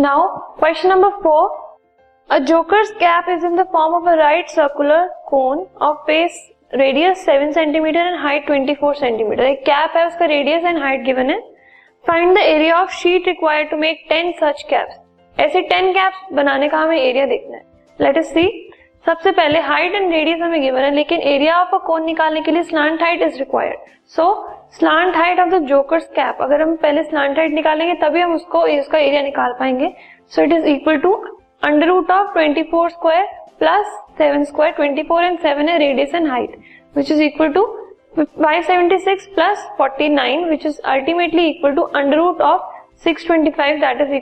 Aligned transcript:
Now 0.00 0.26
question 0.58 0.88
number 0.88 1.08
four 1.22 1.48
a 2.30 2.38
joker's 2.48 2.90
cap 3.00 3.28
is 3.28 3.44
in 3.46 3.56
the 3.56 3.62
form 3.72 3.94
of 3.94 4.08
a 4.08 4.14
right 4.16 4.48
circular 4.48 5.06
cone 5.28 5.58
of 5.82 5.96
face 6.06 6.38
radius 6.74 7.24
seven 7.24 7.52
centimetre 7.52 8.06
and 8.06 8.16
height 8.20 8.46
twenty 8.46 8.74
four 8.74 8.94
centimetre 8.94 9.42
एक 9.44 9.60
cap 9.60 9.96
है 9.96 10.06
उसका 10.06 10.26
radius 10.26 10.64
and 10.64 10.78
height 10.82 11.02
given 11.04 11.30
है 11.30 11.38
find 12.04 12.34
the 12.34 12.38
area 12.38 12.80
of 12.82 12.90
sheet 12.92 13.28
required 13.28 13.70
to 13.70 13.76
make 13.76 14.04
ten 14.08 14.32
such 14.40 14.62
caps 14.70 15.40
ऐसे 15.40 15.60
ten 15.74 15.92
caps 15.92 16.32
बनाने 16.34 16.68
का 16.68 16.78
हमें 16.78 16.96
area 16.98 17.26
देखना 17.26 17.56
है. 17.56 17.62
लेट 17.98 18.16
इस 18.16 18.32
सी 18.34 18.46
सबसे 19.06 19.30
पहले 19.30 19.60
हाइट 19.60 19.94
एंड 19.94 20.12
रेडियस 20.12 20.40
हमें 20.40 20.60
गिवन 20.60 20.80
है, 20.80 20.90
लेकिन 20.94 21.20
एरिया 21.20 21.60
ऑफ़ 21.60 21.74
अ 21.74 21.78
कोन 21.86 22.04
निकालने 22.04 22.40
के 22.40 22.50
लिए 22.50 22.62
slant 22.62 23.02
height 23.02 23.22
is 23.22 23.38
required 23.38 23.78
so 24.08 24.24
slant 24.78 25.16
height 25.16 25.40
of 25.40 25.48
the 25.48 25.58
joker's 25.66 26.06
cap 26.16 26.38
अगर 26.42 26.62
हम 26.62 26.74
पहले 26.76 27.02
स्लांट 27.04 27.38
हाइट 27.38 27.52
निकालेंगे, 27.52 27.94
तभी 27.94 28.20
हम 28.20 28.34
उसको, 28.34 28.60
उसका 28.60 28.98
एरिया 28.98 29.22
निकाल 29.22 29.52
पाएँगे। 29.60 29.92
So 30.32 30.42
it 30.42 30.52
is 30.52 30.66
equal 30.66 30.98
to 30.98 31.12
under 31.62 31.86
root 31.86 32.10
of 32.10 32.32
twenty 32.32 32.62
four 32.62 32.90
square 32.90 33.24
plus 33.58 33.86
seven 34.18 34.44
square 34.44 34.72
twenty 34.72 35.02
four 35.02 35.24
and 35.24 35.38
seven 35.38 35.68
है 35.68 35.78
radius 35.78 36.14
and 36.14 36.28
height 36.28 36.56
which 36.96 37.10
is 37.12 37.22
equal 37.22 37.52
to 37.52 37.64
five 38.18 38.62
seventy 38.62 38.98
six 38.98 39.26
plus 39.34 39.66
forty 39.78 40.08
nine 40.08 40.44
which 40.50 40.66
is 40.66 40.80
ultimately 40.86 41.48
equal 41.48 41.74
to 41.74 41.82
under 41.82 42.16
root 42.16 42.40
of 42.42 42.78
six 43.04 43.26
twenty 43.26 43.50
five 43.50 43.80
that 43.80 44.00
is 44.00 44.12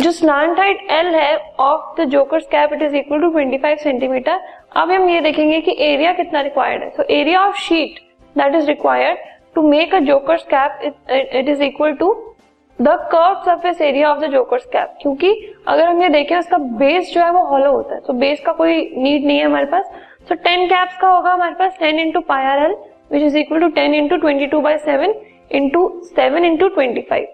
जो 0.00 0.10
slant 0.12 0.58
height 0.58 0.78
L 0.90 1.06
है 1.14 1.36
of 1.60 2.00
the 2.00 2.04
joker's 2.10 2.46
cap 2.50 2.72
it 2.72 2.82
is 2.82 2.94
equal 2.96 3.20
to 3.20 3.30
twenty 3.30 3.58
five 3.58 3.76
centimetre 3.76 4.40
अब 4.76 4.90
हम 4.90 5.08
ये 5.10 5.20
देखेंगे 5.20 5.60
कि 5.60 5.76
area 5.80 6.12
कितना 6.12 6.40
required 6.40 6.82
है. 6.82 6.88
So 6.90 7.02
area 7.10 7.40
of 7.46 7.56
sheet 7.60 7.98
that 8.36 8.54
is 8.54 8.66
required 8.66 9.18
to 9.54 9.62
make 9.62 9.94
a 9.94 9.98
joker's 10.00 10.42
cap 10.54 10.80
it 11.10 11.48
is 11.48 11.62
equal 11.62 11.92
to 11.94 12.12
the 12.78 12.96
curve 13.12 13.42
surface 13.44 13.80
area 13.80 14.12
of 14.12 14.20
the 14.20 14.30
joker's 14.32 14.64
cap 14.72 14.94
क्योंकि 15.02 15.34
अगर 15.68 15.84
हम 15.84 16.02
ये 16.02 16.08
देखें, 16.08 16.36
उसका 16.36 16.58
बेस 16.58 17.12
जो 17.14 17.20
है 17.20 17.30
वो 17.32 17.44
हॉलो 17.46 17.72
होता 17.72 17.94
है. 17.94 18.00
तो 18.00 18.12
बेस 18.14 18.40
का 18.46 18.52
कोई 18.52 18.80
नीड 18.96 19.26
नहीं 19.26 19.38
है 19.38 19.44
हमारे 19.44 19.66
पास. 19.66 19.90
सो 20.28 20.34
टेन 20.36 20.66
कैप्स 20.68 20.96
का 21.00 21.08
होगा 21.08 21.32
हमारे 21.32 21.54
पास 21.54 21.76
ten 21.80 21.98
into 22.00 22.20
pi 22.22 22.44
R 22.46 22.64
L 22.64 22.76
which 23.12 23.22
is 23.22 23.36
equal 23.38 23.60
to 23.60 23.68
ten 23.76 23.94
into 23.94 24.16
twenty 24.16 24.46
two 24.46 24.60
by 24.60 24.78
seven 24.80 25.14
into 25.52 25.88
seven 26.06 26.44
into 26.44 26.68
twenty 26.70 27.00
five 27.00 27.26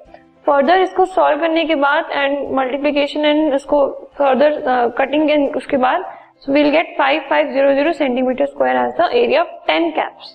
further 0.47 0.81
इसको 0.81 1.05
सॉल्व 1.05 1.41
करने 1.41 1.65
के 1.65 1.75
बाद 1.75 2.11
एंड 2.13 2.39
मल्टीप्लीकेशन 2.57 3.25
एंड 3.25 3.55
इसको 3.55 3.87
फर्दर 4.19 4.61
कटिंग 4.99 5.31
एंड 5.31 5.57
उसके 5.57 5.77
बाद, 5.77 6.05
So 6.41 6.53
we'll 6.53 6.71
get 6.71 6.97
5500 6.97 7.93
centimeter 7.95 8.47
square 8.47 8.77
as 8.77 8.95
the 8.95 9.07
area 9.13 9.41
of 9.41 9.49
10 9.67 9.93
caps. 9.93 10.35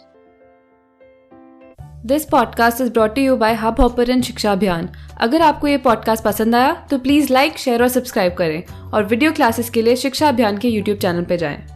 This 2.06 2.26
podcast 2.26 2.82
is 2.82 2.92
brought 2.94 3.18
you 3.18 3.36
by 3.36 3.54
Hubhopper 3.80 4.10
and 4.10 4.24
Shiksha 4.24 4.52
Abhiyan 4.52 4.90
अगर 5.22 5.42
आपको 5.42 5.68
ये 5.68 5.78
पॉडकास्ट 5.78 6.24
पसंद 6.24 6.56
आया 6.56 6.74
तो 6.90 6.98
प्लीज़ 6.98 7.32
लाइक 7.34 7.58
शेयर 7.58 7.82
और 7.82 7.88
सब्सक्राइब 7.88 8.34
करें 8.34 8.92
और 8.94 9.04
वीडियो 9.04 9.32
क्लासेस 9.32 9.70
के 9.70 9.82
लिए 9.82 9.96
शिक्षा 9.96 10.28
अभियान 10.30 10.58
के 10.58 10.68
यूट्यूब 10.68 10.98
चैनल 10.98 11.24
पर 11.24 11.36
जाएँ। 11.36 11.73